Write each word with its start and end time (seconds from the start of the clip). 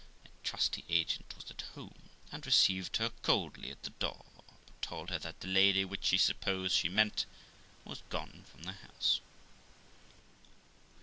My 0.25 0.31
trusty 0.43 0.83
agent 0.89 1.31
was 1.35 1.51
at 1.51 1.61
home, 1.75 2.09
and 2.31 2.43
received 2.43 2.97
her 2.97 3.11
coldly 3.21 3.69
at 3.69 3.83
the 3.83 3.91
door; 3.91 4.25
but 4.35 4.81
told 4.81 5.11
her 5.11 5.19
that 5.19 5.41
the 5.41 5.47
lady, 5.47 5.85
which 5.85 6.05
she 6.05 6.17
supposed 6.17 6.73
she 6.75 6.89
meant, 6.89 7.27
was 7.85 8.01
gone 8.09 8.45
from 8.49 8.63
her 8.63 8.79
house. 8.87 9.21